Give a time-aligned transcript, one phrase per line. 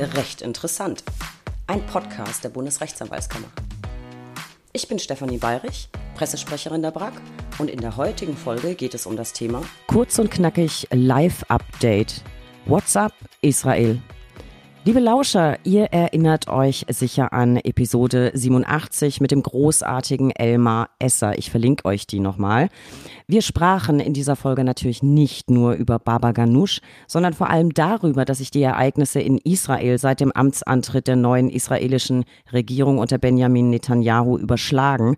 [0.00, 1.04] Recht interessant.
[1.66, 3.48] Ein Podcast der Bundesrechtsanwaltskammer.
[4.72, 7.12] Ich bin Stefanie Bayrich, Pressesprecherin der BRAG
[7.58, 12.24] und in der heutigen Folge geht es um das Thema Kurz und knackig Live-Update.
[12.64, 14.00] WhatsApp Israel.
[14.86, 21.36] Liebe Lauscher, ihr erinnert euch sicher an Episode 87 mit dem großartigen Elmar Esser.
[21.36, 22.70] Ich verlinke euch die nochmal.
[23.30, 28.24] Wir sprachen in dieser Folge natürlich nicht nur über Baba Ganoush, sondern vor allem darüber,
[28.24, 33.70] dass sich die Ereignisse in Israel seit dem Amtsantritt der neuen israelischen Regierung unter Benjamin
[33.70, 35.14] Netanyahu überschlagen.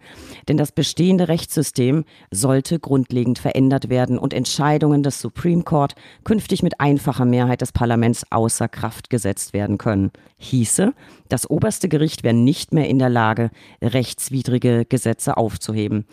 [0.46, 6.80] Denn das bestehende Rechtssystem sollte grundlegend verändert werden und Entscheidungen des Supreme Court künftig mit
[6.80, 10.10] einfacher Mehrheit des Parlaments außer Kraft gesetzt werden können.
[10.36, 10.92] Hieße,
[11.30, 13.50] das oberste Gericht wäre nicht mehr in der Lage,
[13.80, 16.05] rechtswidrige Gesetze aufzuheben.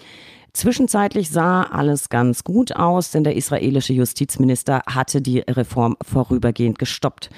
[0.53, 7.29] Zwischenzeitlich sah alles ganz gut aus, denn der israelische Justizminister hatte die Reform vorübergehend gestoppt.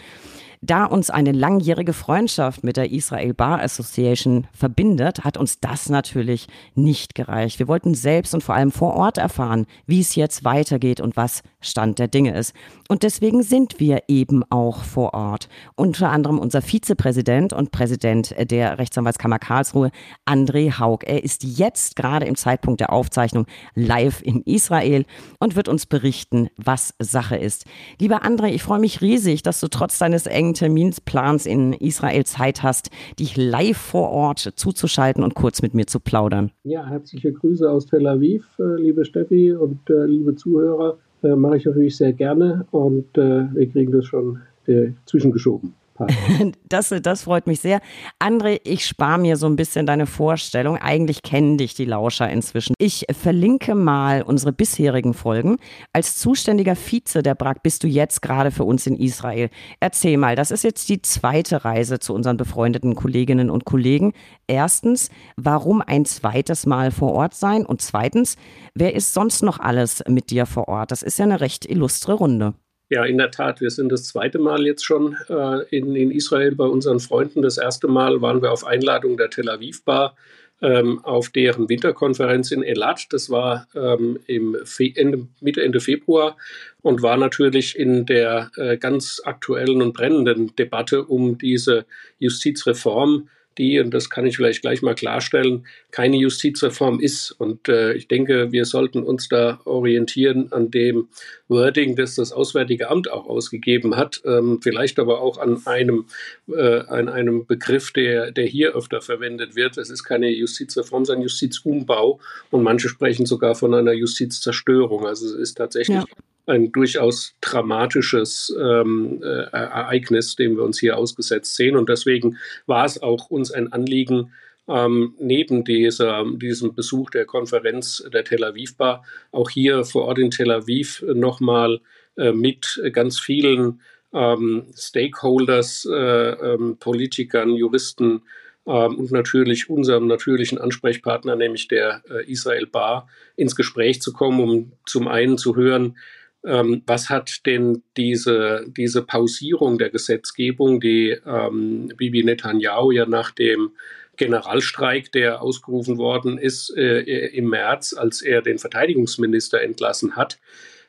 [0.64, 6.48] Da uns eine langjährige Freundschaft mit der Israel Bar Association verbindet, hat uns das natürlich
[6.76, 7.58] nicht gereicht.
[7.58, 11.42] Wir wollten selbst und vor allem vor Ort erfahren, wie es jetzt weitergeht und was
[11.62, 12.54] Stand der Dinge ist.
[12.92, 15.48] Und deswegen sind wir eben auch vor Ort.
[15.78, 19.92] Unter anderem unser Vizepräsident und Präsident der Rechtsanwaltskammer Karlsruhe,
[20.26, 21.06] André Haug.
[21.06, 25.06] Er ist jetzt gerade im Zeitpunkt der Aufzeichnung live in Israel
[25.40, 27.64] und wird uns berichten, was Sache ist.
[27.98, 32.62] Lieber André, ich freue mich riesig, dass du trotz deines engen Terminsplans in Israel Zeit
[32.62, 36.52] hast, dich live vor Ort zuzuschalten und kurz mit mir zu plaudern.
[36.66, 41.66] Ja, herzliche Grüße aus Tel Aviv, äh, liebe Steffi und äh, liebe Zuhörer mache ich
[41.66, 45.74] natürlich sehr gerne und äh, wir kriegen das schon äh, zwischengeschoben.
[46.70, 47.82] Das, das freut mich sehr.
[48.20, 50.78] André, ich spare mir so ein bisschen deine Vorstellung.
[50.78, 52.76] Eigentlich kennen dich die Lauscher inzwischen.
[52.78, 55.58] Ich verlinke mal unsere bisherigen Folgen.
[55.92, 59.50] Als zuständiger Vize der BRAG bist du jetzt gerade für uns in Israel.
[59.82, 64.14] Erzähl mal, das ist jetzt die zweite Reise zu unseren befreundeten Kolleginnen und Kollegen.
[64.48, 67.66] Erstens, warum ein zweites Mal vor Ort sein?
[67.66, 68.38] Und zweitens,
[68.76, 70.92] wer ist sonst noch alles mit dir vor Ort?
[70.92, 72.54] Das ist ja eine recht illustre Runde.
[72.92, 73.62] Ja, in der Tat.
[73.62, 77.42] Wir sind das zweite Mal jetzt schon äh, in, in Israel bei unseren Freunden.
[77.42, 80.14] Das erste Mal waren wir auf Einladung der Tel Aviv Bar
[80.62, 83.06] ähm, auf deren Winterkonferenz in Elat.
[83.12, 86.36] Das war ähm, im Fe Ende, Mitte, Ende Februar
[86.82, 91.86] und war natürlich in der äh, ganz aktuellen und brennenden Debatte um diese
[92.20, 97.32] Justizreform die, und das kann ich vielleicht gleich mal klarstellen, keine Justizreform ist.
[97.32, 101.10] Und äh, ich denke, wir sollten uns da orientieren an dem
[101.48, 106.06] Wording, das das Auswärtige Amt auch ausgegeben hat, ähm, vielleicht aber auch an einem,
[106.48, 109.78] äh, an einem Begriff, der, der hier öfter verwendet wird.
[109.78, 112.20] Es ist keine Justizreform, sondern Justizumbau.
[112.52, 115.06] Und manche sprechen sogar von einer Justizzerstörung.
[115.06, 116.06] Also es ist tatsächlich ja
[116.46, 121.76] ein durchaus dramatisches ähm, äh, Ereignis, dem wir uns hier ausgesetzt sehen.
[121.76, 124.32] Und deswegen war es auch uns ein Anliegen,
[124.68, 130.20] ähm, neben dieser, diesem Besuch der Konferenz der Tel Aviv Bar auch hier vor Ort
[130.20, 131.82] in Tel Aviv nochmal
[132.16, 133.82] äh, mit ganz vielen
[134.14, 138.24] ähm, Stakeholders, äh, ähm, Politikern, Juristen
[138.66, 144.40] ähm, und natürlich unserem natürlichen Ansprechpartner, nämlich der äh, Israel Bar, ins Gespräch zu kommen,
[144.40, 145.98] um zum einen zu hören,
[146.46, 153.32] ähm, was hat denn diese, diese Pausierung der Gesetzgebung, die ähm, Bibi Netanyahu ja nach
[153.32, 153.72] dem
[154.18, 160.40] Generalstreik, der ausgerufen worden ist äh, im März, als er den Verteidigungsminister entlassen hat,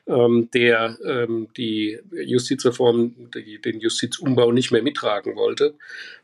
[0.07, 5.75] ähm, der ähm, die Justizreform, die, den Justizumbau nicht mehr mittragen wollte.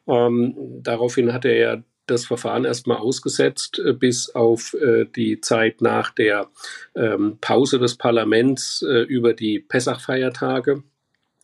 [0.08, 5.82] Ähm, daraufhin hat er ja das Verfahren erstmal ausgesetzt äh, bis auf äh, die Zeit
[5.82, 6.50] nach der
[6.96, 10.84] ähm, Pause des Parlaments äh, über die Pessach-Feiertage.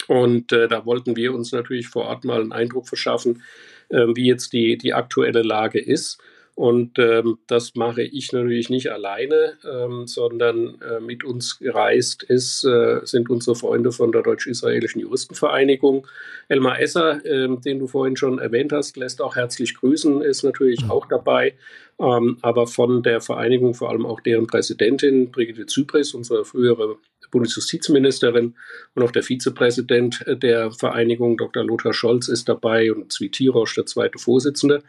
[0.08, 3.42] Und äh, da wollten wir uns natürlich vor Ort mal einen Eindruck verschaffen,
[3.90, 6.20] äh, wie jetzt die, die aktuelle Lage ist.
[6.56, 12.64] Und ähm, das mache ich natürlich nicht alleine, ähm, sondern äh, mit uns gereist ist,
[12.64, 16.08] äh, sind unsere Freunde von der Deutsch-Israelischen Juristenvereinigung.
[16.48, 20.86] Elmar Esser, äh, den du vorhin schon erwähnt hast, lässt auch herzlich grüßen, ist natürlich
[20.86, 20.92] mhm.
[20.92, 21.56] auch dabei.
[22.00, 26.96] Ähm, aber von der Vereinigung vor allem auch deren Präsidentin Brigitte Zypris, unsere frühere
[27.32, 28.56] Bundesjustizministerin
[28.94, 31.66] und auch der Vizepräsident der Vereinigung, Dr.
[31.66, 34.84] Lothar Scholz, ist dabei und Zvi Tirosch, der zweite Vorsitzende.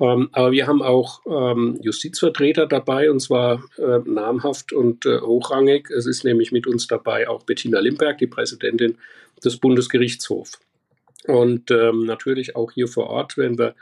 [0.00, 5.90] Ähm, aber wir haben auch ähm, Justizvertreter dabei und zwar äh, namhaft und äh, hochrangig.
[5.90, 8.98] Es ist nämlich mit uns dabei auch Bettina Limberg, die Präsidentin
[9.44, 10.58] des Bundesgerichtshofs.
[11.26, 13.74] Und ähm, natürlich auch hier vor Ort werden wir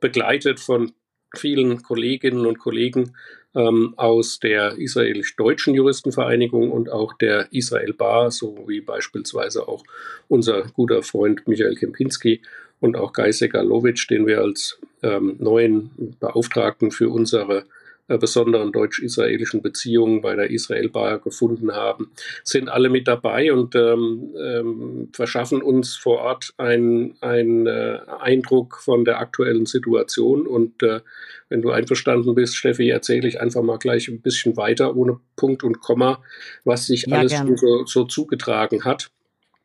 [0.00, 0.92] begleitet von
[1.36, 3.14] vielen Kolleginnen und Kollegen
[3.54, 9.84] ähm, aus der israelisch-deutschen Juristenvereinigung und auch der Israel Bar, sowie beispielsweise auch
[10.28, 12.42] unser guter Freund Michael Kempinski
[12.80, 17.64] und auch Guy Segalowitsch, den wir als ähm, neuen Beauftragten für unsere
[18.10, 22.10] äh, besonderen deutsch-israelischen Beziehungen bei der Israel-Bar gefunden haben,
[22.42, 29.04] sind alle mit dabei und ähm, ähm, verschaffen uns vor Ort einen äh, Eindruck von
[29.04, 30.48] der aktuellen Situation.
[30.48, 31.02] Und äh,
[31.50, 35.62] wenn du einverstanden bist, Steffi, erzähle ich einfach mal gleich ein bisschen weiter, ohne Punkt
[35.62, 36.20] und Komma,
[36.64, 39.12] was sich ja, alles so, so zugetragen hat.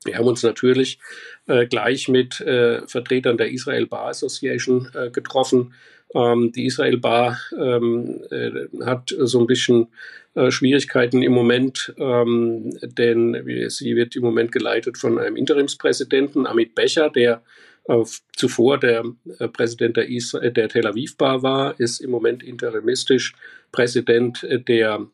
[0.05, 0.99] Wir haben uns natürlich
[1.47, 5.73] äh, gleich mit äh, Vertretern der Israel Bar Association äh, getroffen,
[6.15, 8.51] ähm, die Israel Bar ähm, äh,
[8.85, 9.87] hat so ein bisschen
[10.35, 16.73] äh, Schwierigkeiten im Moment, ähm, denn sie wird im Moment geleitet von einem Interimspräsidenten, Amit
[16.73, 17.43] Becher, der
[17.87, 18.03] äh,
[18.35, 19.03] zuvor der
[19.51, 23.33] Präsident der, Isra der Tel Aviv Bar war, ist im Moment interimistisch
[23.71, 25.05] Präsident der,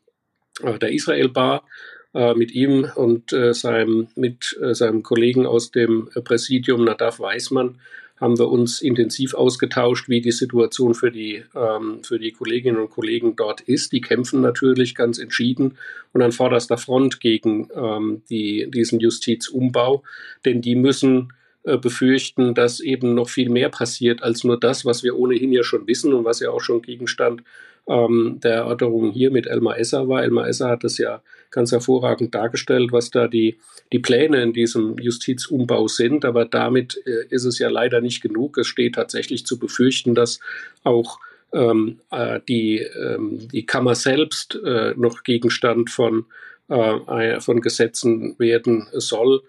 [0.64, 1.64] der Israel Bar.
[2.13, 7.78] Äh, mit ihm und seinem, mit seinem Kollegen aus dem Präsidium Nadav Weismann
[8.22, 12.92] haben wir uns intensiv ausgetauscht, wie die Situation für die, ähm, für die Kolleginnen und
[12.92, 13.92] Kollegen dort ist.
[13.92, 15.78] Die kämpfen natürlich ganz entschieden
[16.13, 20.04] und an vorderster Front gegen ähm, die, diesen Justizumbau,
[20.46, 25.04] denn die müssen äh, befürchten, dass eben noch viel mehr passiert als nur das, was
[25.04, 27.44] wir ohnehin ja schon wissen und was ja auch schon Gegenstand
[27.88, 30.24] ähm, der Erörterung hier mit Elmar Esser war.
[30.24, 33.58] Elmar Esser hat das ja ganz hervorragend dargestellt, was da die,
[33.92, 36.25] die Pläne in diesem Justizumbau sind.
[36.25, 38.57] Aber damit äh, ist es ja leider nicht genug.
[38.57, 40.40] Es steht tatsächlich zu befürchten, dass
[40.84, 41.19] auch
[41.54, 46.25] ähm, äh, die, ähm, die Kammer selbst äh, noch Gegenstand von,
[46.69, 49.44] äh, von Gesetzen werden soll,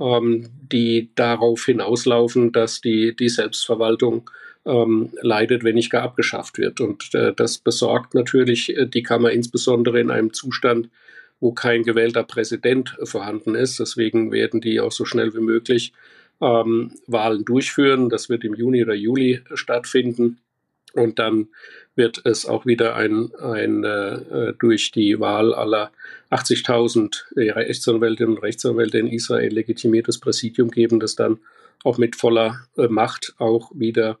[0.00, 4.30] ähm, die darauf hinauslaufen, dass die, die Selbstverwaltung
[4.64, 6.80] ähm, leidet, wenn nicht gar abgeschafft wird.
[6.80, 10.88] Und äh, das besorgt natürlich äh, die Kammer insbesondere in einem Zustand,
[11.40, 13.80] wo kein gewählter Präsident vorhanden ist.
[13.80, 15.92] Deswegen werden die auch so schnell wie möglich
[16.40, 18.08] ähm, Wahlen durchführen.
[18.08, 20.38] Das wird im Juni oder Juli stattfinden.
[20.94, 21.48] Und dann
[21.98, 25.90] wird es auch wieder ein, ein äh, durch die Wahl aller
[26.30, 31.40] 80.000 Rechtsanwältinnen und Rechtsanwälte in Israel legitimiertes Präsidium geben, das dann
[31.84, 34.18] auch mit voller äh, Macht auch wieder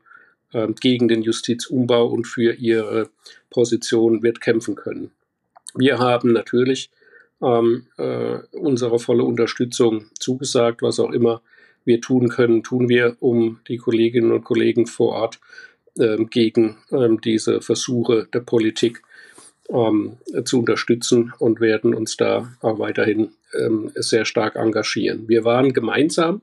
[0.52, 3.08] äh, gegen den Justizumbau und für ihre
[3.48, 5.12] Position wird kämpfen können.
[5.74, 6.90] Wir haben natürlich
[7.40, 11.42] ähm, äh, unsere volle Unterstützung zugesagt, was auch immer
[11.84, 15.67] wir tun können, tun wir, um die Kolleginnen und Kollegen vor Ort äh,
[16.30, 19.02] gegen äh, diese Versuche der Politik
[19.70, 25.28] ähm, zu unterstützen und werden uns da auch weiterhin ähm, sehr stark engagieren.
[25.28, 26.42] Wir waren gemeinsam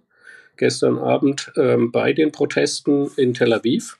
[0.57, 3.97] gestern Abend ähm, bei den Protesten in Tel Aviv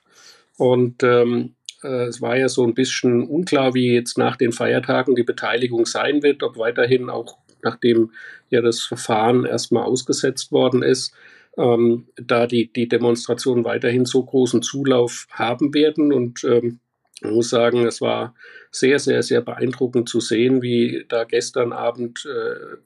[0.56, 5.14] und ähm, äh, es war ja so ein bisschen unklar, wie jetzt nach den Feiertagen
[5.16, 8.12] die Beteiligung sein wird, ob weiterhin auch nachdem
[8.48, 11.12] ja das Verfahren erstmal ausgesetzt worden ist,
[11.56, 16.12] ähm, da die, die Demonstrationen weiterhin so großen Zulauf haben werden.
[16.12, 16.80] Und ähm,
[17.22, 18.34] ich muss sagen, es war
[18.70, 22.76] sehr, sehr, sehr beeindruckend zu sehen, wie da gestern Abend äh,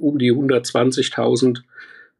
[0.00, 1.62] um die 120.000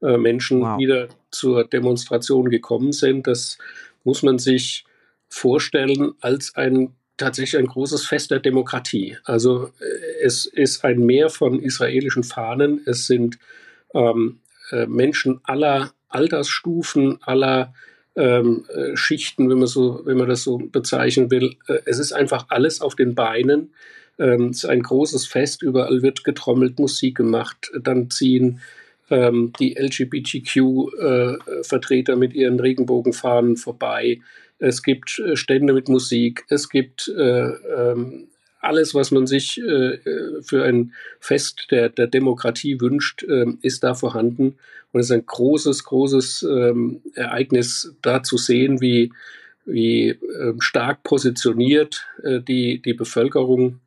[0.02, 0.78] äh, Menschen wow.
[0.78, 3.26] wieder zur Demonstration gekommen sind.
[3.26, 3.58] Das
[4.04, 4.84] muss man sich
[5.28, 9.16] vorstellen als ein tatsächlich ein großes Fest der Demokratie.
[9.24, 12.80] Also äh, es ist ein Meer von israelischen Fahnen.
[12.86, 13.38] Es sind
[13.94, 14.40] ähm,
[14.70, 17.72] äh, Menschen aller Altersstufen, aller
[18.14, 21.56] ähm, äh, Schichten, wenn man, so, wenn man das so bezeichnen will.
[21.66, 23.72] Äh, es ist einfach alles auf den Beinen.
[24.18, 25.62] Ähm, es ist ein großes Fest.
[25.62, 27.72] Überall wird getrommelt, Musik gemacht.
[27.80, 28.60] Dann ziehen
[29.10, 34.20] ähm, die LGBTQ-Vertreter äh, mit ihren Regenbogenfahnen vorbei.
[34.58, 36.44] Es gibt Stände mit Musik.
[36.48, 38.28] Es gibt äh, ähm,
[38.62, 39.98] alles, was man sich äh,
[40.42, 44.56] für ein Fest der, der Demokratie wünscht, äh, ist da vorhanden.
[44.92, 49.12] Und es ist ein großes, großes ähm, Ereignis, da zu sehen, wie,
[49.64, 53.80] wie äh, stark positioniert äh, die, die Bevölkerung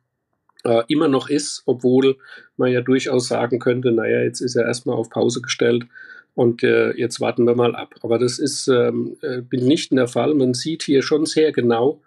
[0.64, 2.16] äh, immer noch ist, obwohl
[2.56, 5.86] man ja durchaus sagen könnte, naja, jetzt ist er erstmal auf Pause gestellt
[6.34, 7.94] und äh, jetzt warten wir mal ab.
[8.02, 10.34] Aber das ist ähm, äh, nicht der Fall.
[10.34, 12.02] Man sieht hier schon sehr genau,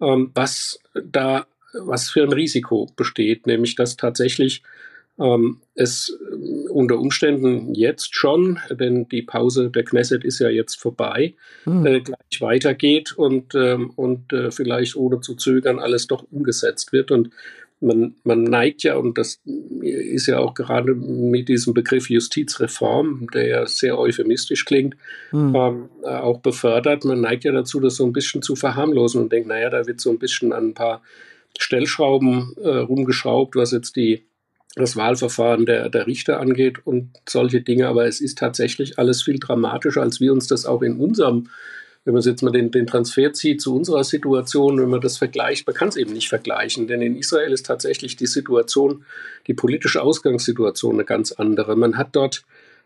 [0.00, 1.46] ähm, was da,
[1.80, 4.62] was für ein Risiko besteht, nämlich dass tatsächlich
[5.18, 10.80] ähm, es äh, unter Umständen jetzt schon, denn die Pause der Knesset ist ja jetzt
[10.80, 11.86] vorbei, mhm.
[11.86, 17.10] äh, gleich weitergeht und, ähm, und äh, vielleicht ohne zu zögern alles doch umgesetzt wird.
[17.10, 17.30] Und
[17.80, 19.40] man, man neigt ja, und das
[19.82, 24.96] ist ja auch gerade mit diesem Begriff Justizreform, der ja sehr euphemistisch klingt,
[25.32, 25.54] mhm.
[25.54, 29.48] ähm, auch befördert, man neigt ja dazu, das so ein bisschen zu verharmlosen und denkt,
[29.48, 31.02] naja, da wird so ein bisschen an ein paar
[31.58, 34.26] Stellschrauben äh, rumgeschraubt, was jetzt die,
[34.74, 37.88] das Wahlverfahren der, der Richter angeht und solche Dinge.
[37.88, 41.48] Aber es ist tatsächlich alles viel dramatischer, als wir uns das auch in unserem
[42.04, 45.66] wenn man jetzt mal den, den Transfer zieht zu unserer Situation, wenn man das vergleicht,
[45.66, 49.04] man kann es eben nicht vergleichen, denn in Israel ist tatsächlich die Situation,
[49.46, 51.76] die politische Ausgangssituation eine ganz andere.
[51.76, 52.44] Man hat dort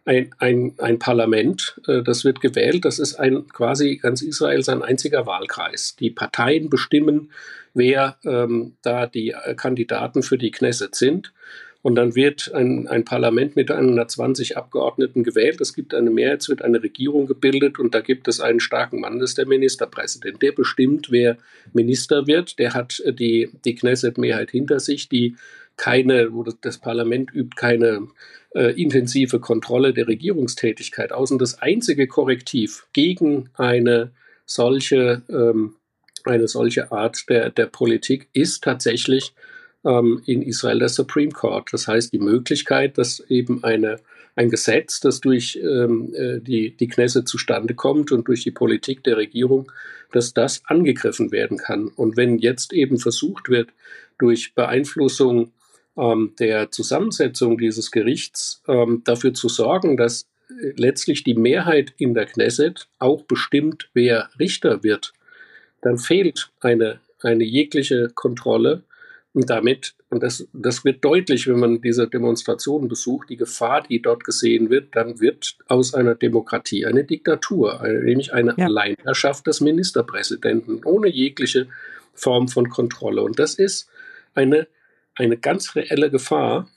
[0.09, 4.83] ein, ein, ein Parlament, äh, das wird gewählt, das ist ein quasi ganz Israel sein
[4.83, 5.97] einziger Wahlkreis.
[5.97, 7.31] Die Parteien bestimmen,
[7.75, 11.35] wer ähm, da die äh, Kandidaten für die Knesset sind.
[11.83, 15.61] Und dann wird ein, ein Parlament mit 120 Abgeordneten gewählt.
[15.61, 19.01] Es gibt eine Mehrheit, es wird eine Regierung gebildet und da gibt es einen starken
[19.01, 20.43] Mann, das ist der Ministerpräsident.
[20.43, 21.37] Der bestimmt, wer
[21.73, 22.59] Minister wird.
[22.59, 25.37] Der hat die, die Knesset-Mehrheit hinter sich, die
[25.79, 28.09] keine, wo das, Parlament übt keine
[28.55, 31.31] äh, intensive Kontrolle der Regierungstätigkeit aus.
[31.31, 34.11] Und das einzige Korrektiv gegen eine
[34.45, 35.77] solche, ähm,
[36.25, 39.33] eine solche Art der, der Politik ist tatsächlich
[39.85, 41.73] ähm, in Israel der Supreme Court.
[41.73, 44.01] Das heißt, die Möglichkeit, dass eben eine,
[44.35, 49.05] ein Gesetz, das durch ähm, äh, die, die Knesset zustande kommt und durch die Politik
[49.05, 49.71] der Regierung,
[50.11, 51.89] dass das angegriffen werden kann.
[51.89, 53.69] Und wenn jetzt eben versucht wird,
[54.19, 55.53] durch Beeinflussung
[55.99, 60.27] ähm, der Zusammensetzung dieses Gerichts ähm, dafür zu sorgen, dass
[60.77, 65.13] letztlich die Mehrheit in der Knesset auch bestimmt, wer Richter wird,
[65.83, 68.83] dann fehlt eine, eine jegliche Kontrolle
[69.35, 74.01] und damit, und das, das wird deutlich, wenn man diese Demonstrationen besucht, die Gefahr, die
[74.01, 78.67] dort gesehen wird, dann wird aus einer Demokratie eine Diktatur, nämlich eine ja.
[78.67, 81.69] Alleinherrschaft des Ministerpräsidenten ohne jegliche
[82.15, 83.23] Form von Kontrolle.
[83.23, 83.89] Und das ist
[84.35, 84.67] eine,
[85.19, 86.69] eine ganz reelle Gefahr,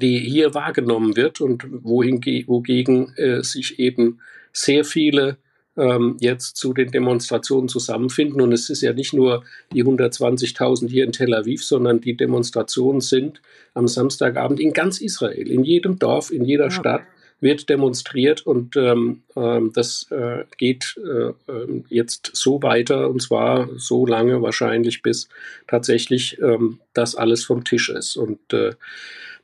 [0.00, 4.20] die hier wahrgenommen wird und wogegen äh, sich eben
[4.52, 5.38] sehr viele
[5.76, 8.40] ähm, jetzt zu den Demonstrationen zusammenfinden.
[8.40, 13.00] Und es ist ja nicht nur die 120.000 hier in Tel Aviv, sondern die Demonstrationen
[13.00, 13.40] sind
[13.74, 16.70] am Samstagabend in ganz Israel, in jedem Dorf, in jeder ja.
[16.70, 17.02] Stadt
[17.44, 23.68] wird demonstriert und ähm, ähm, das äh, geht äh, ähm, jetzt so weiter und zwar
[23.76, 25.28] so lange wahrscheinlich, bis
[25.68, 28.16] tatsächlich ähm, das alles vom Tisch ist.
[28.16, 28.72] Und äh,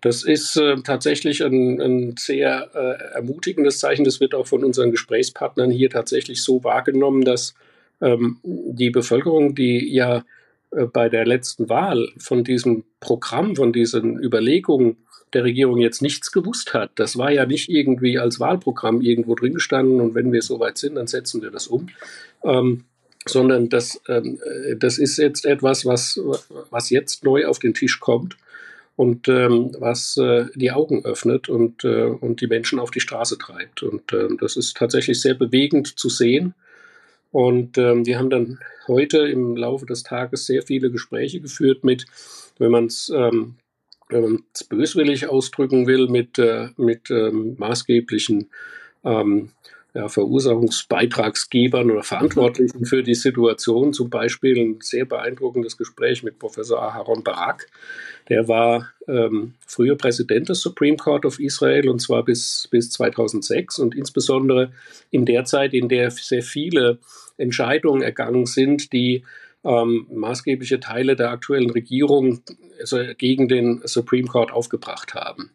[0.01, 4.07] das ist äh, tatsächlich ein, ein sehr äh, ermutigendes Zeichen.
[4.07, 7.55] Das wird auch von unseren Gesprächspartnern hier tatsächlich so wahrgenommen, dass
[8.01, 10.25] ähm, die Bevölkerung, die ja
[10.71, 14.97] äh, bei der letzten Wahl von diesem Programm, von diesen Überlegungen
[15.33, 16.91] der Regierung jetzt nichts gewusst hat.
[16.97, 20.97] Das war ja nicht irgendwie als Wahlprogramm irgendwo drin gestanden und wenn wir soweit sind,
[20.97, 21.89] dann setzen wir das um.
[22.45, 22.85] Ähm,
[23.27, 26.19] sondern das, ähm, äh, das ist jetzt etwas, was,
[26.71, 28.37] was jetzt neu auf den Tisch kommt
[28.97, 33.39] und ähm, was äh, die Augen öffnet und, äh, und die Menschen auf die Straße
[33.39, 33.83] treibt.
[33.83, 36.55] Und äh, das ist tatsächlich sehr bewegend zu sehen.
[37.31, 38.59] Und ähm, wir haben dann
[38.89, 42.07] heute im Laufe des Tages sehr viele Gespräche geführt mit,
[42.59, 43.55] wenn man es ähm,
[44.53, 48.51] es böswillig ausdrücken will, mit, äh, mit ähm, maßgeblichen
[49.05, 49.51] ähm,
[49.95, 53.93] ja, Verursachungsbeitragsgebern oder Verantwortlichen für die Situation.
[53.93, 57.67] Zum Beispiel ein sehr beeindruckendes Gespräch mit Professor Aharon Barak.
[58.29, 63.81] Der war ähm, früher Präsident des Supreme Court of Israel und zwar bis, bis 2006
[63.81, 64.73] und insbesondere
[65.11, 66.99] in der Zeit, in der sehr viele
[67.37, 69.25] Entscheidungen ergangen sind, die
[69.65, 72.43] ähm, maßgebliche Teile der aktuellen Regierung
[72.81, 75.51] also gegen den Supreme Court aufgebracht haben.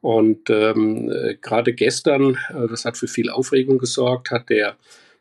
[0.00, 4.76] Und ähm, äh, gerade gestern, äh, das hat für viel Aufregung gesorgt, hat der,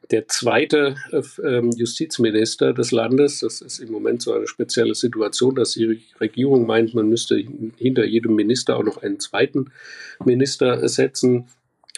[0.09, 5.53] der zweite äh, ähm, Justizminister des Landes, das ist im Moment so eine spezielle Situation,
[5.53, 7.43] dass die Regierung meint, man müsste
[7.77, 9.71] hinter jedem Minister auch noch einen zweiten
[10.25, 11.47] Minister setzen.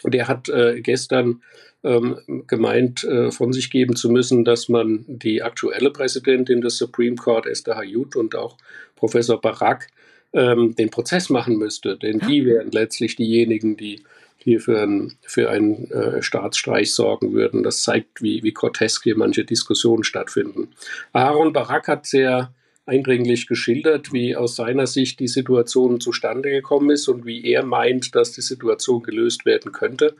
[0.04, 1.42] Der hat äh, gestern
[1.82, 7.16] ähm, gemeint, äh, von sich geben zu müssen, dass man die aktuelle Präsidentin des Supreme
[7.16, 8.56] Court, Esther Hayut, und auch
[8.96, 9.88] Professor Barak
[10.32, 11.96] ähm, den Prozess machen müsste.
[11.96, 14.02] Denn die wären letztlich diejenigen, die
[14.38, 17.62] hier für, ein, für einen äh, Staatsstreich sorgen würden.
[17.62, 20.68] Das zeigt, wie, wie grotesk hier manche Diskussionen stattfinden.
[21.12, 22.52] Aaron Barak hat sehr
[22.86, 28.14] eindringlich geschildert, wie aus seiner Sicht die Situation zustande gekommen ist und wie er meint,
[28.14, 30.16] dass die Situation gelöst werden könnte.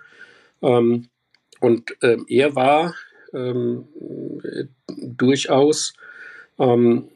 [0.62, 1.09] Ähm,
[1.61, 2.94] und äh, er war
[3.33, 3.85] ähm,
[4.97, 5.94] durchaus
[6.59, 7.09] ähm,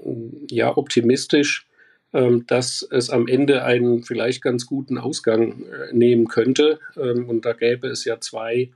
[0.50, 1.66] ja, optimistisch,
[2.12, 6.80] ähm, dass es am Ende einen vielleicht ganz guten Ausgang äh, nehmen könnte.
[6.96, 8.70] Ähm, und da gäbe es ja zwei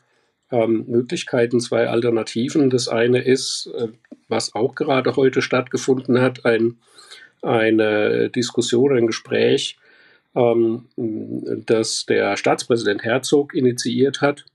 [0.50, 2.70] ähm, Möglichkeiten, zwei Alternativen.
[2.70, 3.88] Das eine ist, äh,
[4.32, 6.78] was auch gerade heute stattgefunden hat, ein,
[7.42, 9.78] eine Diskussion, ein Gespräch,
[10.96, 14.46] das der Staatspräsident Herzog initiiert hat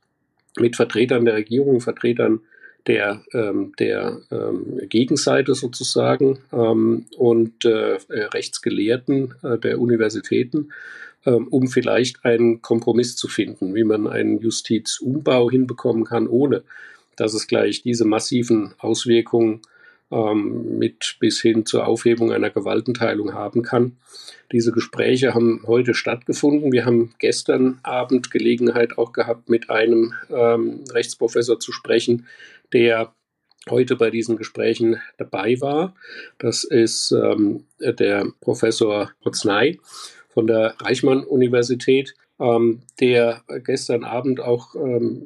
[0.59, 2.41] mit Vertretern der Regierung, Vertretern
[2.87, 10.71] der, ähm, der ähm, Gegenseite sozusagen ähm, und äh, Rechtsgelehrten äh, der Universitäten,
[11.25, 16.63] ähm, um vielleicht einen Kompromiss zu finden, wie man einen Justizumbau hinbekommen kann, ohne
[17.17, 19.61] dass es gleich diese massiven Auswirkungen
[20.09, 23.97] ähm, mit bis hin zur Aufhebung einer Gewaltenteilung haben kann.
[24.53, 26.71] Diese Gespräche haben heute stattgefunden.
[26.71, 32.25] Wir haben gestern Abend Gelegenheit auch gehabt, mit einem ähm, Rechtsprofessor zu sprechen,
[32.71, 33.13] der
[33.69, 35.93] heute bei diesen Gesprächen dabei war.
[36.37, 39.77] Das ist ähm, der Professor Rotznay
[40.29, 45.23] von der Reichmann-Universität, ähm, der gestern Abend auch ähm,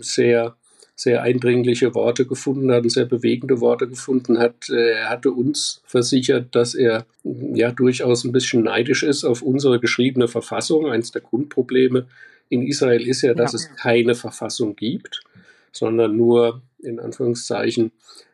[0.00, 0.56] sehr
[0.96, 4.68] sehr eindringliche Worte gefunden hat und sehr bewegende Worte gefunden hat.
[4.70, 9.80] Äh, er hatte uns versichert, dass er ja durchaus ein bisschen neidisch ist auf unsere
[9.80, 10.86] geschriebene Verfassung.
[10.86, 12.06] Eines der Grundprobleme
[12.48, 13.58] in Israel ist ja, dass ja.
[13.58, 15.24] es keine Verfassung gibt,
[15.72, 17.90] sondern nur in Anführungszeichen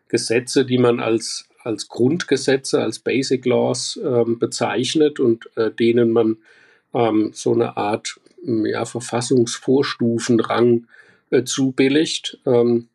[0.09, 6.39] Gesetze, die man als, als Grundgesetze, als Basic Laws ähm, bezeichnet und äh, denen man
[6.93, 10.87] ähm, so eine Art ja, Verfassungsvorstufenrang äh,
[11.45, 12.39] zubilligt.
[12.47, 12.89] Ähm,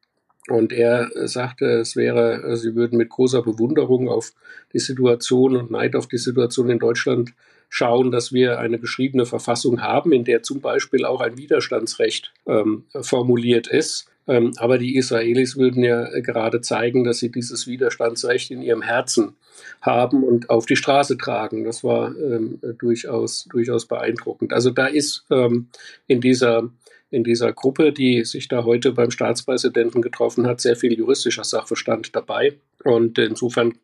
[0.47, 4.33] und er sagte, es wäre, sie würden mit großer Bewunderung auf
[4.73, 7.33] die Situation und Neid auf die Situation in Deutschland
[7.69, 12.85] schauen, dass wir eine geschriebene Verfassung haben, in der zum Beispiel auch ein Widerstandsrecht ähm,
[13.01, 14.07] formuliert ist.
[14.27, 19.35] Ähm, aber die Israelis würden ja gerade zeigen, dass sie dieses Widerstandsrecht in ihrem Herzen
[19.81, 21.63] haben und auf die Straße tragen.
[21.63, 24.53] Das war ähm, durchaus, durchaus beeindruckend.
[24.53, 25.67] Also da ist ähm,
[26.07, 26.69] in dieser
[27.15, 32.13] in dieser Gruppe, die sich da heute beim Staatspräsidenten getroffen hat, sehr viel juristischer Sachverstand
[32.13, 32.57] dabei.
[32.83, 33.75] Und insofern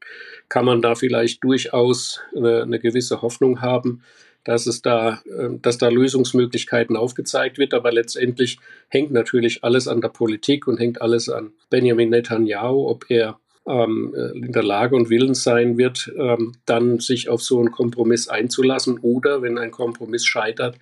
[0.50, 4.04] kann man da vielleicht durchaus eine, eine gewisse Hoffnung haben,
[4.44, 7.74] dass es da, ähm, dass da Lösungsmöglichkeiten aufgezeigt wird.
[7.74, 8.60] Aber letztendlich
[8.90, 14.14] hängt natürlich alles an der Politik und hängt alles an Benjamin Netanyahu, ob er ähm,
[14.34, 19.00] in der Lage und willens sein wird, ähm, dann sich auf so einen Kompromiss einzulassen
[19.00, 20.76] oder wenn ein Kompromiss scheitert,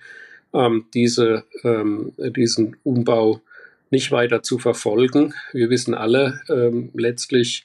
[0.54, 3.40] ähm, diese, ähm, diesen Umbau
[3.90, 5.34] nicht weiter zu verfolgen.
[5.52, 7.64] Wir wissen alle, ähm, letztlich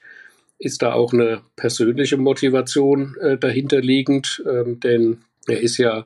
[0.57, 5.17] ist da auch eine persönliche Motivation äh, dahinterliegend, ähm, denn
[5.47, 6.05] er ist ja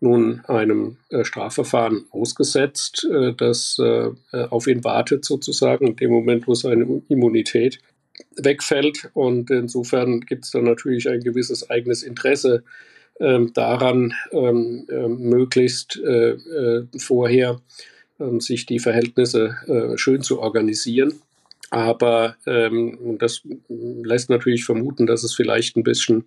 [0.00, 6.46] nun einem äh, Strafverfahren ausgesetzt, äh, das äh, auf ihn wartet sozusagen, in dem Moment,
[6.46, 7.78] wo seine Immunität
[8.36, 9.10] wegfällt.
[9.14, 12.64] Und insofern gibt es da natürlich ein gewisses eigenes Interesse
[13.18, 17.60] daran, ähm, äh, möglichst äh, äh, vorher
[18.18, 21.14] ähm, sich die Verhältnisse äh, schön zu organisieren.
[21.70, 26.24] Aber ähm, das lässt natürlich vermuten, dass es vielleicht ein bisschen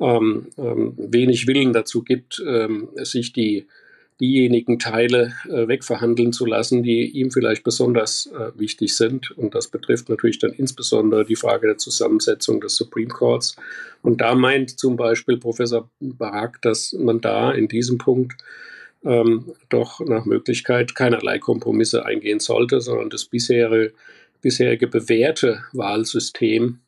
[0.00, 2.42] ähm, ähm, wenig Willen dazu gibt,
[3.02, 3.66] sich die
[4.20, 9.30] diejenigen Teile äh, wegverhandeln zu lassen, die ihm vielleicht besonders äh, wichtig sind.
[9.32, 13.56] Und das betrifft natürlich dann insbesondere die Frage der Zusammensetzung des Supreme Courts.
[14.02, 18.36] Und da meint zum Beispiel Professor Barak, dass man da in diesem Punkt
[19.04, 23.92] ähm, doch nach Möglichkeit keinerlei Kompromisse eingehen sollte, sondern das bisherige,
[24.40, 26.78] bisherige bewährte Wahlsystem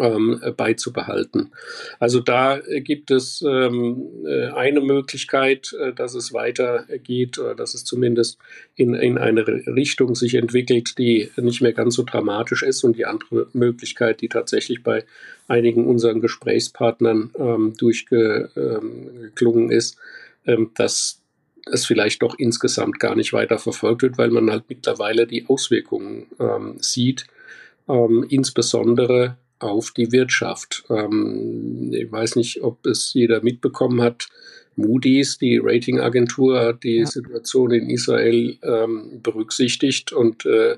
[0.00, 1.52] ähm, beizubehalten.
[1.98, 7.84] Also da gibt es ähm, äh, eine Möglichkeit, äh, dass es weitergeht oder dass es
[7.84, 8.38] zumindest
[8.76, 12.84] in, in eine Richtung sich entwickelt, die nicht mehr ganz so dramatisch ist.
[12.84, 15.04] Und die andere Möglichkeit, die tatsächlich bei
[15.48, 19.98] einigen unseren Gesprächspartnern ähm, durchgeklungen ist,
[20.46, 21.20] ähm, dass
[21.72, 26.26] es vielleicht doch insgesamt gar nicht weiter verfolgt wird, weil man halt mittlerweile die Auswirkungen
[26.38, 27.26] ähm, sieht,
[27.88, 30.84] ähm, insbesondere auf die Wirtschaft.
[30.90, 34.28] Ähm, ich weiß nicht, ob es jeder mitbekommen hat.
[34.76, 37.06] Moody's, die Ratingagentur, hat die ja.
[37.06, 40.76] Situation in Israel ähm, berücksichtigt und äh,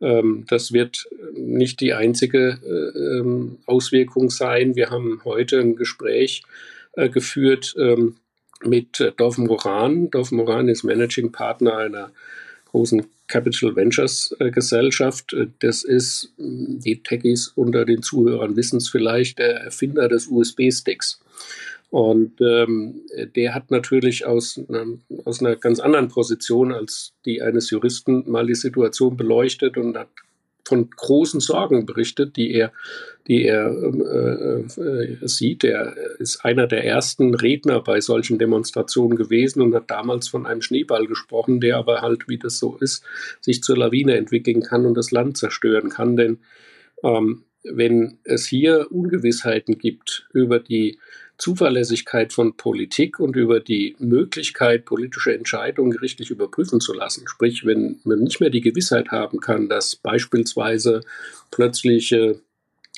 [0.00, 4.76] ähm, das wird nicht die einzige äh, ähm, Auswirkung sein.
[4.76, 6.42] Wir haben heute ein Gespräch
[6.92, 8.16] äh, geführt ähm,
[8.64, 10.10] mit Dov Moran.
[10.10, 12.12] Dov Moran ist Managing Partner einer
[12.72, 15.32] großen Capital Ventures äh, Gesellschaft.
[15.32, 20.26] Äh, das ist, hm, die Techies unter den Zuhörern wissen es vielleicht, der Erfinder des
[20.26, 21.20] USB-Sticks.
[21.90, 23.02] Und ähm,
[23.36, 24.58] der hat natürlich aus,
[25.26, 30.08] aus einer ganz anderen Position als die eines Juristen mal die Situation beleuchtet und hat
[30.64, 32.72] von großen Sorgen berichtet, die er,
[33.26, 35.64] die er äh, äh, sieht.
[35.64, 40.62] Er ist einer der ersten Redner bei solchen Demonstrationen gewesen und hat damals von einem
[40.62, 43.04] Schneeball gesprochen, der aber halt, wie das so ist,
[43.40, 46.16] sich zur Lawine entwickeln kann und das Land zerstören kann.
[46.16, 46.38] Denn
[47.02, 50.98] ähm, wenn es hier Ungewissheiten gibt über die
[51.38, 57.26] Zuverlässigkeit von Politik und über die Möglichkeit, politische Entscheidungen gerichtlich überprüfen zu lassen.
[57.26, 61.00] Sprich, wenn man nicht mehr die Gewissheit haben kann, dass beispielsweise
[61.50, 62.40] plötzliche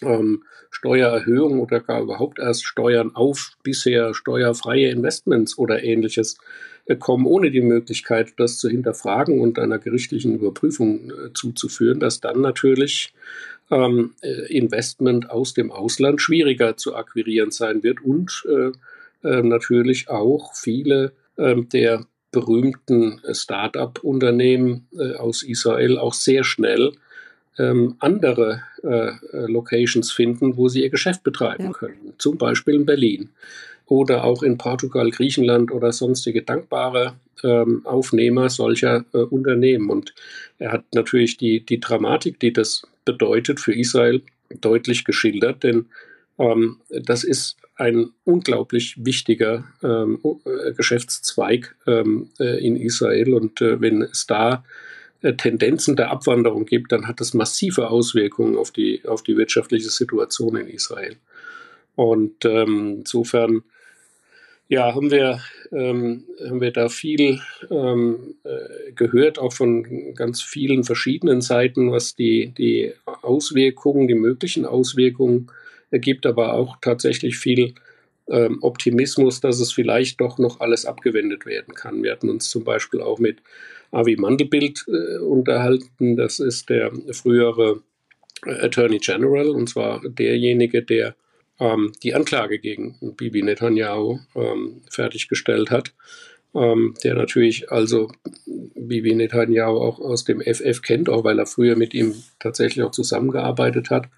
[0.02, 6.36] ähm, Steuererhöhungen oder gar überhaupt erst Steuern auf bisher steuerfreie Investments oder ähnliches
[6.86, 12.20] äh, kommen, ohne die Möglichkeit, das zu hinterfragen und einer gerichtlichen Überprüfung äh, zuzuführen, dass
[12.20, 13.14] dann natürlich
[13.70, 18.72] ähm, äh, Investment aus dem Ausland schwieriger zu akquirieren sein wird und äh,
[19.28, 26.92] äh, natürlich auch viele äh, der berühmten Start-up-Unternehmen äh, aus Israel auch sehr schnell
[27.58, 29.12] ähm, andere äh,
[29.46, 31.70] Locations finden, wo sie ihr Geschäft betreiben ja.
[31.70, 32.14] können.
[32.18, 33.30] Zum Beispiel in Berlin
[33.86, 39.90] oder auch in Portugal, Griechenland oder sonstige dankbare ähm, Aufnehmer solcher äh, Unternehmen.
[39.90, 40.14] Und
[40.58, 44.22] er hat natürlich die, die Dramatik, die das bedeutet für Israel,
[44.60, 45.86] deutlich geschildert, denn
[46.38, 53.34] ähm, das ist ein unglaublich wichtiger ähm, äh, Geschäftszweig ähm, äh, in Israel.
[53.34, 54.64] Und äh, wenn es da
[55.22, 59.90] äh, Tendenzen der Abwanderung gibt, dann hat das massive Auswirkungen auf die, auf die wirtschaftliche
[59.90, 61.16] Situation in Israel.
[61.96, 63.62] Und ähm, insofern
[64.68, 65.40] ja, haben wir,
[65.72, 72.14] ähm, haben wir da viel ähm, äh, gehört, auch von ganz vielen verschiedenen Seiten, was
[72.14, 75.50] die, die Auswirkungen, die möglichen Auswirkungen
[75.90, 77.74] ergibt, aber auch tatsächlich viel
[78.28, 82.02] ähm, Optimismus, dass es vielleicht doch noch alles abgewendet werden kann.
[82.02, 83.42] Wir hatten uns zum Beispiel auch mit
[83.90, 86.16] Avi Mandelbild äh, unterhalten.
[86.16, 87.82] Das ist der frühere
[88.42, 91.14] Attorney General und zwar derjenige, der
[91.60, 95.94] ähm, die Anklage gegen Bibi Netanyahu ähm, fertiggestellt hat,
[96.54, 98.10] ähm, der natürlich also
[98.46, 102.90] Bibi Netanyahu auch aus dem FF kennt, auch weil er früher mit ihm tatsächlich auch
[102.90, 104.08] zusammengearbeitet hat.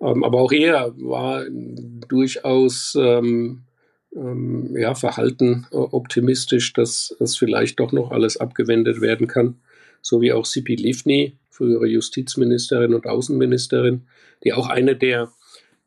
[0.00, 1.44] Ähm, aber auch er war
[2.08, 3.62] durchaus ähm,
[4.14, 9.60] ähm, ja, verhalten äh, optimistisch, dass es vielleicht doch noch alles abgewendet werden kann.
[10.02, 14.06] So wie auch Sipi Livni, frühere Justizministerin und Außenministerin,
[14.42, 15.30] die auch eine der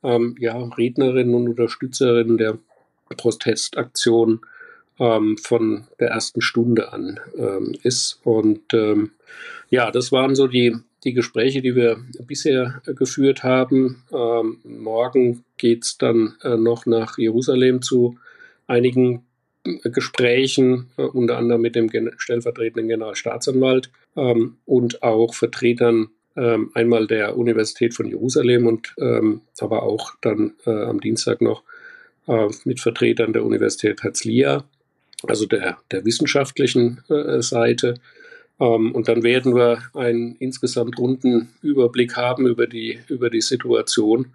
[0.03, 2.57] ähm, ja, Rednerinnen und Unterstützerinnen der
[3.17, 4.41] Protestaktion
[4.99, 8.19] ähm, von der ersten Stunde an ähm, ist.
[8.23, 9.11] Und ähm,
[9.69, 14.03] ja, das waren so die, die Gespräche, die wir bisher geführt haben.
[14.11, 18.17] Ähm, morgen geht es dann äh, noch nach Jerusalem zu
[18.67, 19.23] einigen
[19.63, 27.07] äh, Gesprächen, äh, unter anderem mit dem stellvertretenden Generalstaatsanwalt ähm, und auch Vertretern ähm, einmal
[27.07, 31.63] der Universität von Jerusalem und ähm, aber auch dann äh, am Dienstag noch
[32.27, 34.63] äh, mit Vertretern der Universität Herzliya,
[35.27, 37.95] also der, der wissenschaftlichen äh, Seite.
[38.59, 44.33] Ähm, und dann werden wir einen insgesamt runden Überblick haben über die, über die Situation.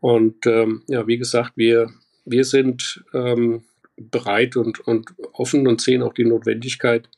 [0.00, 1.90] Und ähm, ja, wie gesagt, wir,
[2.24, 3.64] wir sind ähm,
[3.96, 7.08] bereit und, und offen und sehen auch die Notwendigkeit,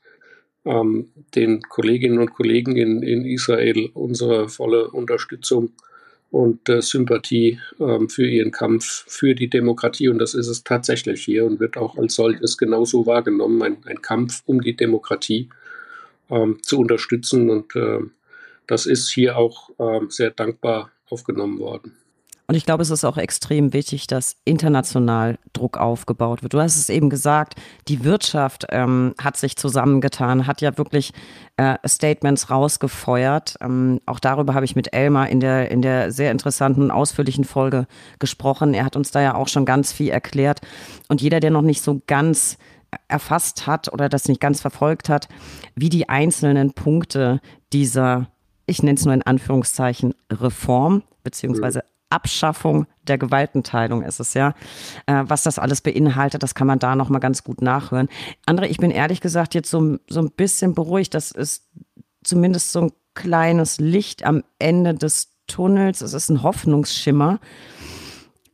[0.64, 5.72] ähm, den Kolleginnen und Kollegen in, in Israel unsere volle Unterstützung
[6.30, 10.08] und äh, Sympathie ähm, für ihren Kampf für die Demokratie.
[10.08, 14.00] Und das ist es tatsächlich hier und wird auch als solches genauso wahrgenommen, ein, ein
[14.00, 15.48] Kampf um die Demokratie
[16.30, 17.50] ähm, zu unterstützen.
[17.50, 18.00] Und äh,
[18.66, 21.96] das ist hier auch äh, sehr dankbar aufgenommen worden.
[22.50, 26.52] Und ich glaube, es ist auch extrem wichtig, dass international Druck aufgebaut wird.
[26.52, 27.54] Du hast es eben gesagt,
[27.86, 31.12] die Wirtschaft ähm, hat sich zusammengetan, hat ja wirklich
[31.58, 33.54] äh, Statements rausgefeuert.
[33.60, 37.86] Ähm, auch darüber habe ich mit Elmar in der, in der sehr interessanten, ausführlichen Folge
[38.18, 38.74] gesprochen.
[38.74, 40.60] Er hat uns da ja auch schon ganz viel erklärt.
[41.06, 42.58] Und jeder, der noch nicht so ganz
[43.06, 45.28] erfasst hat oder das nicht ganz verfolgt hat,
[45.76, 47.40] wie die einzelnen Punkte
[47.72, 48.26] dieser,
[48.66, 54.54] ich nenne es nur in Anführungszeichen, Reform beziehungsweise Abschaffung der Gewaltenteilung ist es ja.
[55.06, 58.08] Äh, was das alles beinhaltet, das kann man da nochmal ganz gut nachhören.
[58.46, 61.14] Andere, ich bin ehrlich gesagt jetzt so, so ein bisschen beruhigt.
[61.14, 61.68] Das ist
[62.22, 66.00] zumindest so ein kleines Licht am Ende des Tunnels.
[66.00, 67.40] Es ist ein Hoffnungsschimmer.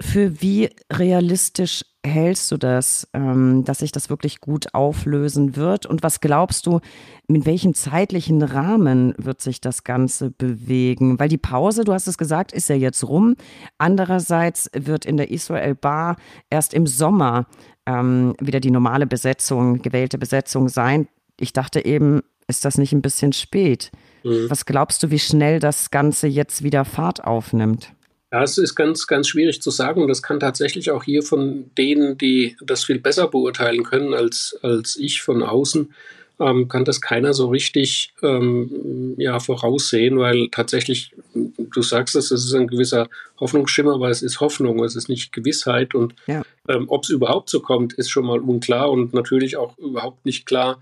[0.01, 5.87] Für wie realistisch hältst du das, ähm, dass sich das wirklich gut auflösen wird?
[5.87, 6.81] Und was glaubst du,
[7.29, 11.19] in welchem zeitlichen Rahmen wird sich das Ganze bewegen?
[11.19, 13.37] Weil die Pause, du hast es gesagt, ist ja jetzt rum.
[13.79, 16.17] Andererseits wird in der Israel Bar
[16.49, 17.47] erst im Sommer
[17.85, 21.09] ähm, wieder die normale Besetzung, gewählte Besetzung sein.
[21.39, 23.91] Ich dachte eben, ist das nicht ein bisschen spät?
[24.25, 24.49] Mhm.
[24.49, 27.93] Was glaubst du, wie schnell das Ganze jetzt wieder Fahrt aufnimmt?
[28.33, 30.09] Ja, es ist ganz, ganz schwierig zu sagen.
[30.09, 34.97] Das kann tatsächlich auch hier von denen, die das viel besser beurteilen können als, als
[34.97, 35.95] ich von außen,
[36.39, 42.45] ähm, kann das keiner so richtig ähm, ja, voraussehen, weil tatsächlich du sagst es, es
[42.45, 43.09] ist ein gewisser
[43.41, 45.95] Hoffnungsschimmer, aber es ist Hoffnung, es ist nicht Gewissheit.
[45.95, 46.43] Und ja.
[46.69, 50.47] ähm, ob es überhaupt so kommt, ist schon mal unklar und natürlich auch überhaupt nicht
[50.47, 50.81] klar,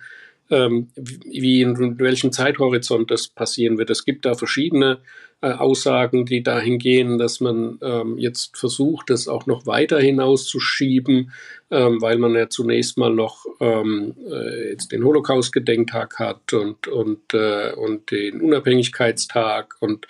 [0.50, 3.90] ähm, wie in welchem Zeithorizont das passieren wird.
[3.90, 4.98] Es gibt da verschiedene
[5.40, 11.33] äh, Aussagen, die dahin gehen, dass man ähm, jetzt versucht, das auch noch weiter hinauszuschieben,
[11.70, 17.35] ähm, weil man ja zunächst mal noch ähm, äh, jetzt den Holocaust-Gedenktag hat und, und,
[17.35, 20.07] äh, und den Unabhängigkeitstag und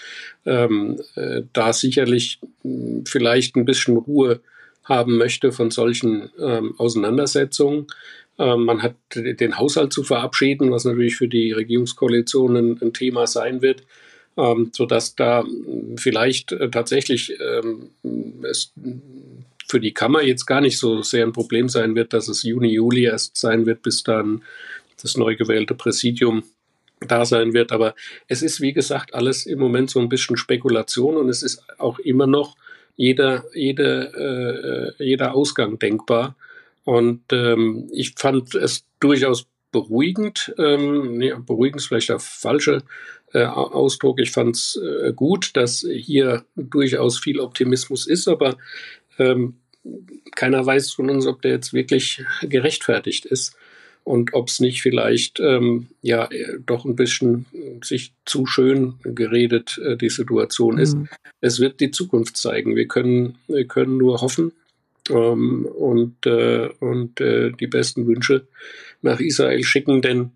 [0.46, 4.40] ähm, äh, da sicherlich hm, vielleicht ein bisschen Ruhe
[4.84, 7.86] haben möchte von solchen ähm, Auseinandersetzungen.
[8.38, 13.62] Ähm, man hat den Haushalt zu verabschieden, was natürlich für die Regierungskoalition ein Thema sein
[13.62, 13.82] wird,
[14.36, 15.44] ähm, sodass da
[15.96, 17.90] vielleicht äh, tatsächlich ähm,
[18.42, 18.72] es
[19.66, 22.72] für die Kammer jetzt gar nicht so sehr ein Problem sein wird, dass es Juni,
[22.72, 24.42] Juli erst sein wird, bis dann
[25.00, 26.44] das neu gewählte Präsidium
[27.00, 27.72] da sein wird.
[27.72, 27.94] Aber
[28.28, 31.98] es ist, wie gesagt, alles im Moment so ein bisschen Spekulation und es ist auch
[31.98, 32.56] immer noch
[32.96, 36.36] jeder, jede, äh, jeder Ausgang denkbar.
[36.84, 42.82] Und ähm, ich fand es durchaus beruhigend, ähm, nee, beruhigend ist vielleicht der falsche
[43.34, 44.20] äh, Ausdruck.
[44.20, 48.56] Ich fand es äh, gut, dass hier durchaus viel Optimismus ist, aber
[49.18, 49.56] ähm,
[50.34, 53.56] keiner weiß von uns, ob der jetzt wirklich gerechtfertigt ist
[54.04, 56.28] und ob es nicht vielleicht ähm, ja
[56.64, 57.46] doch ein bisschen
[57.82, 60.94] sich zu schön geredet äh, die Situation ist.
[60.94, 61.08] Mhm.
[61.40, 62.76] Es wird die Zukunft zeigen.
[62.76, 64.52] Wir können, wir können nur hoffen
[65.10, 68.46] ähm, und, äh, und äh, die besten Wünsche
[69.02, 70.30] nach Israel schicken, denn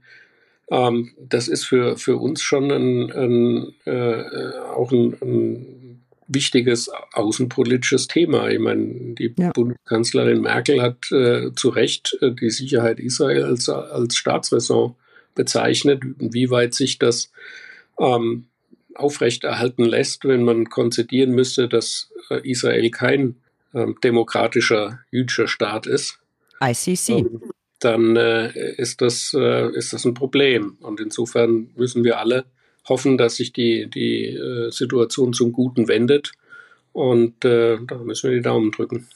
[0.70, 4.22] ähm, das ist für, für uns schon ein, ein, äh,
[4.74, 5.85] auch ein, ein,
[6.31, 8.50] wichtiges außenpolitisches Thema.
[8.50, 9.50] Ich meine, die ja.
[9.50, 14.94] Bundeskanzlerin Merkel hat äh, zu Recht äh, die Sicherheit Israel als, als Staatsräson
[15.35, 16.02] bezeichnet.
[16.18, 17.33] Inwieweit sich das
[17.98, 18.44] ähm,
[18.94, 23.37] aufrechterhalten lässt, wenn man konzidieren müsste, dass äh, Israel kein
[23.72, 26.18] ähm, demokratischer jüdischer Staat ist,
[26.61, 27.09] ICC.
[27.11, 27.40] Ähm,
[27.80, 30.76] dann äh, ist, das, äh, ist das ein Problem.
[30.80, 32.44] Und insofern müssen wir alle
[32.88, 36.32] hoffen, dass sich die, die äh, Situation zum Guten wendet.
[36.92, 39.06] Und äh, da müssen wir die Daumen drücken.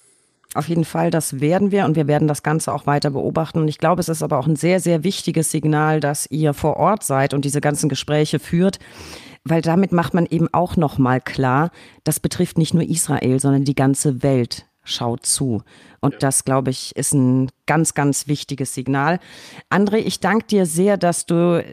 [0.55, 3.59] Auf jeden Fall, das werden wir und wir werden das Ganze auch weiter beobachten.
[3.59, 6.77] Und ich glaube, es ist aber auch ein sehr, sehr wichtiges Signal, dass ihr vor
[6.77, 8.79] Ort seid und diese ganzen Gespräche führt
[9.45, 11.71] weil damit macht man eben auch nochmal klar,
[12.05, 15.63] das betrifft nicht nur Israel, sondern die ganze Welt schaut zu.
[16.01, 16.19] Und ja.
[16.19, 19.21] das, glaube ich, ist ein ganz, ganz wichtiges Signal.
[19.71, 21.65] André, ich danke dir sehr, dass du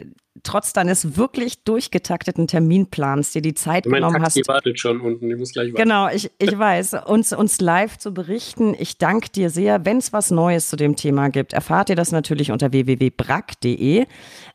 [0.42, 4.48] trotz deines wirklich durchgetakteten Terminplans dir die Zeit mein genommen Taxi hast.
[4.48, 5.82] wartet schon unten, ich muss gleich warten.
[5.82, 8.74] Genau, ich, ich weiß, uns, uns live zu berichten.
[8.78, 9.84] Ich danke dir sehr.
[9.84, 14.06] Wenn es was Neues zu dem Thema gibt, erfahrt ihr das natürlich unter www.brack.de.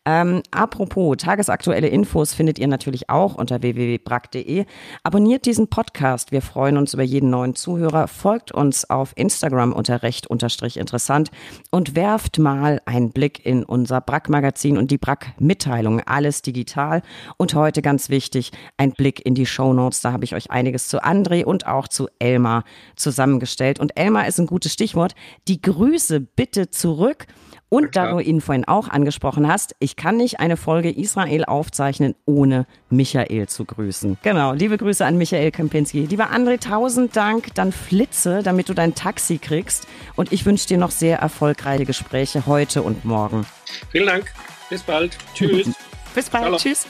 [0.08, 4.66] Ähm, apropos, tagesaktuelle Infos findet ihr natürlich auch unter www.brack.de.
[5.04, 6.32] Abonniert diesen Podcast.
[6.32, 8.08] Wir freuen uns über jeden neuen Zuhörer.
[8.08, 11.32] Folgt uns auf Instagram unter recht unterstrich interessant
[11.72, 17.02] und werft mal einen Blick in unser Brack-Magazin und die Brack-Mitteilung Mitteilungen, alles digital.
[17.38, 20.02] Und heute ganz wichtig, ein Blick in die Show Notes.
[20.02, 22.64] Da habe ich euch einiges zu André und auch zu Elmar
[22.96, 23.80] zusammengestellt.
[23.80, 25.16] Und Elmar ist ein gutes Stichwort.
[25.48, 27.28] Die Grüße bitte zurück.
[27.68, 32.16] Und da du ihn vorhin auch angesprochen hast, ich kann nicht eine Folge Israel aufzeichnen,
[32.26, 34.18] ohne Michael zu grüßen.
[34.22, 36.06] Genau, liebe Grüße an Michael Kempinski.
[36.06, 37.54] Lieber André, tausend Dank.
[37.56, 39.88] Dann flitze, damit du dein Taxi kriegst.
[40.16, 43.46] Und ich wünsche dir noch sehr erfolgreiche Gespräche heute und morgen.
[43.92, 44.32] Vielen Dank.
[44.70, 45.18] Bis bald.
[45.34, 45.70] Tschüss.
[46.14, 46.46] Bis bald.
[46.46, 46.58] Ciao.
[46.58, 46.88] Tschüss.